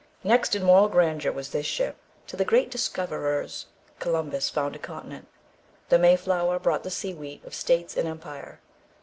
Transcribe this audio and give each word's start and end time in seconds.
Next 0.23 0.55
in 0.55 0.63
moral 0.63 0.87
grandeur, 0.89 1.31
was 1.31 1.51
this 1.51 1.67
ship, 1.67 1.95
to 2.25 2.35
the 2.35 2.43
great 2.43 2.71
discoverer's: 2.71 3.67
Columbus 3.99 4.49
found 4.49 4.75
a 4.75 4.79
continent; 4.79 5.27
the 5.89 5.99
May 5.99 6.15
flower 6.15 6.57
brought 6.57 6.81
the 6.81 6.89
seedwheat 6.89 7.45
of 7.45 7.53
states 7.53 7.95
and 7.95 8.07
empire. 8.07 8.61